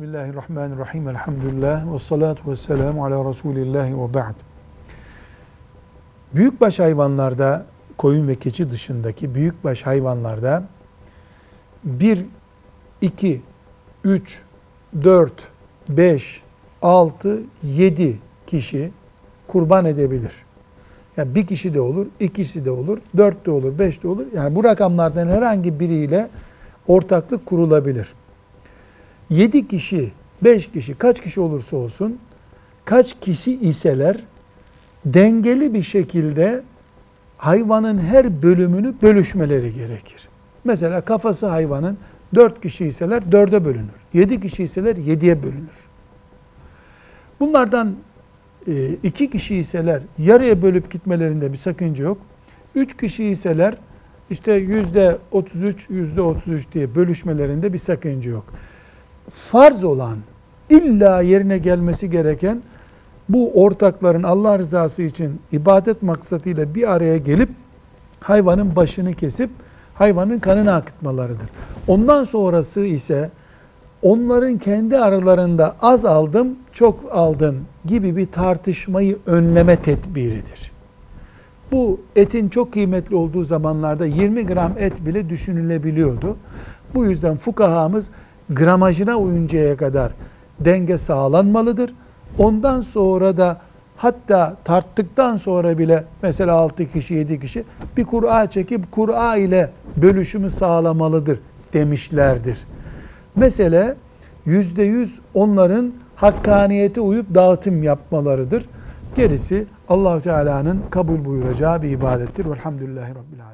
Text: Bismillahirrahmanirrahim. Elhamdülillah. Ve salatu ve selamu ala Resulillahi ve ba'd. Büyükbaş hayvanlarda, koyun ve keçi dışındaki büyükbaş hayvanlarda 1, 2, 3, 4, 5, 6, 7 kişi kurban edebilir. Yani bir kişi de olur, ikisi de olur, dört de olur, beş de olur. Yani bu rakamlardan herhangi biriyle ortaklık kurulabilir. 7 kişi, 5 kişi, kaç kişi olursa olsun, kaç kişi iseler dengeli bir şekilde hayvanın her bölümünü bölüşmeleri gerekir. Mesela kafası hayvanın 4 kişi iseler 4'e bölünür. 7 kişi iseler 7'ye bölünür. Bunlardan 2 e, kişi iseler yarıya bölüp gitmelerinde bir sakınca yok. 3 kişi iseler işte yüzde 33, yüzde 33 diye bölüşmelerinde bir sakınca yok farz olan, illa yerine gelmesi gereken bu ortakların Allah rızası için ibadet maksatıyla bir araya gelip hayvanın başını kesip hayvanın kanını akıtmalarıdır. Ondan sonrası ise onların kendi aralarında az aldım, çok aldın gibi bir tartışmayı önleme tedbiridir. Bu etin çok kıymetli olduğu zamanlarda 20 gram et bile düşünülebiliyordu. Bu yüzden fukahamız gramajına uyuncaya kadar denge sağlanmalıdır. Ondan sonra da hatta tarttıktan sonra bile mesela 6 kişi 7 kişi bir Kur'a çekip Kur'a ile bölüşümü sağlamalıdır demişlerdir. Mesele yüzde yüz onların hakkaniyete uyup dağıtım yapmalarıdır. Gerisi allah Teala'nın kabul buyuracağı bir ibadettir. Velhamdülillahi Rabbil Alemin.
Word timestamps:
Bismillahirrahmanirrahim. 0.00 1.08
Elhamdülillah. 1.08 1.94
Ve 1.94 1.98
salatu 1.98 2.50
ve 2.50 2.56
selamu 2.56 3.04
ala 3.04 3.30
Resulillahi 3.30 3.94
ve 3.94 4.14
ba'd. 4.14 4.34
Büyükbaş 6.34 6.78
hayvanlarda, 6.78 7.66
koyun 7.98 8.28
ve 8.28 8.34
keçi 8.34 8.70
dışındaki 8.70 9.34
büyükbaş 9.34 9.82
hayvanlarda 9.82 10.64
1, 11.84 12.24
2, 13.00 13.42
3, 14.04 14.42
4, 15.04 15.32
5, 15.88 16.42
6, 16.82 17.40
7 17.62 18.18
kişi 18.46 18.92
kurban 19.48 19.84
edebilir. 19.84 20.32
Yani 21.16 21.34
bir 21.34 21.46
kişi 21.46 21.74
de 21.74 21.80
olur, 21.80 22.06
ikisi 22.20 22.64
de 22.64 22.70
olur, 22.70 22.98
dört 23.16 23.46
de 23.46 23.50
olur, 23.50 23.78
beş 23.78 24.02
de 24.02 24.08
olur. 24.08 24.26
Yani 24.34 24.56
bu 24.56 24.64
rakamlardan 24.64 25.28
herhangi 25.28 25.80
biriyle 25.80 26.28
ortaklık 26.88 27.46
kurulabilir. 27.46 28.08
7 29.30 29.68
kişi, 29.68 30.12
5 30.44 30.70
kişi, 30.70 30.94
kaç 30.94 31.20
kişi 31.20 31.40
olursa 31.40 31.76
olsun, 31.76 32.18
kaç 32.84 33.20
kişi 33.20 33.58
iseler 33.58 34.16
dengeli 35.04 35.74
bir 35.74 35.82
şekilde 35.82 36.62
hayvanın 37.36 37.98
her 37.98 38.42
bölümünü 38.42 38.94
bölüşmeleri 39.02 39.74
gerekir. 39.74 40.28
Mesela 40.64 41.00
kafası 41.00 41.46
hayvanın 41.46 41.98
4 42.34 42.62
kişi 42.62 42.86
iseler 42.86 43.22
4'e 43.22 43.64
bölünür. 43.64 44.00
7 44.12 44.40
kişi 44.40 44.62
iseler 44.62 44.96
7'ye 44.96 45.42
bölünür. 45.42 45.86
Bunlardan 47.40 47.96
2 49.02 49.24
e, 49.24 49.30
kişi 49.30 49.56
iseler 49.56 50.02
yarıya 50.18 50.62
bölüp 50.62 50.90
gitmelerinde 50.90 51.52
bir 51.52 51.56
sakınca 51.56 52.04
yok. 52.04 52.18
3 52.74 52.96
kişi 52.96 53.24
iseler 53.24 53.76
işte 54.30 54.52
yüzde 54.52 55.18
33, 55.32 55.90
yüzde 55.90 56.20
33 56.20 56.72
diye 56.72 56.94
bölüşmelerinde 56.94 57.72
bir 57.72 57.78
sakınca 57.78 58.30
yok 58.30 58.44
farz 59.30 59.84
olan, 59.84 60.18
illa 60.70 61.20
yerine 61.20 61.58
gelmesi 61.58 62.10
gereken 62.10 62.62
bu 63.28 63.64
ortakların 63.64 64.22
Allah 64.22 64.58
rızası 64.58 65.02
için 65.02 65.40
ibadet 65.52 66.02
maksatıyla 66.02 66.74
bir 66.74 66.92
araya 66.92 67.16
gelip 67.16 67.50
hayvanın 68.20 68.76
başını 68.76 69.14
kesip 69.14 69.50
hayvanın 69.94 70.38
kanını 70.38 70.74
akıtmalarıdır. 70.74 71.46
Ondan 71.88 72.24
sonrası 72.24 72.80
ise 72.80 73.30
onların 74.02 74.58
kendi 74.58 74.98
aralarında 74.98 75.76
az 75.82 76.04
aldım, 76.04 76.56
çok 76.72 77.00
aldın 77.12 77.58
gibi 77.84 78.16
bir 78.16 78.26
tartışmayı 78.26 79.18
önleme 79.26 79.76
tedbiridir. 79.76 80.72
Bu 81.72 82.00
etin 82.16 82.48
çok 82.48 82.72
kıymetli 82.72 83.16
olduğu 83.16 83.44
zamanlarda 83.44 84.06
20 84.06 84.46
gram 84.46 84.72
et 84.78 85.06
bile 85.06 85.28
düşünülebiliyordu. 85.28 86.36
Bu 86.94 87.04
yüzden 87.04 87.36
fukahamız 87.36 88.10
gramajına 88.50 89.16
uyuncaya 89.16 89.76
kadar 89.76 90.12
denge 90.60 90.98
sağlanmalıdır. 90.98 91.94
Ondan 92.38 92.80
sonra 92.80 93.36
da 93.36 93.60
hatta 93.96 94.56
tarttıktan 94.64 95.36
sonra 95.36 95.78
bile 95.78 96.04
mesela 96.22 96.54
6 96.54 96.88
kişi 96.88 97.14
7 97.14 97.40
kişi 97.40 97.64
bir 97.96 98.04
Kur'a 98.04 98.50
çekip 98.50 98.92
Kur'a 98.92 99.36
ile 99.36 99.70
bölüşümü 99.96 100.50
sağlamalıdır 100.50 101.38
demişlerdir. 101.72 102.58
Mesele 103.36 103.94
yüzde 104.44 104.82
yüz 104.82 105.20
onların 105.34 105.92
hakkaniyete 106.16 107.00
uyup 107.00 107.34
dağıtım 107.34 107.82
yapmalarıdır. 107.82 108.66
Gerisi 109.14 109.66
allah 109.88 110.20
Teala'nın 110.20 110.80
kabul 110.90 111.24
buyuracağı 111.24 111.82
bir 111.82 111.90
ibadettir. 111.90 112.50
Velhamdülillahi 112.50 113.10
Rabbil 113.10 113.42
Alemin. 113.42 113.50